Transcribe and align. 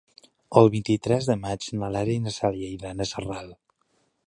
El 0.61 0.69
vint-i-tres 0.75 1.27
de 1.31 1.35
maig 1.43 1.67
na 1.81 1.91
Lara 1.97 2.15
i 2.15 2.23
na 2.25 2.35
Cèlia 2.39 2.73
iran 2.79 3.03
a 3.07 3.11
Sarral. 3.13 3.55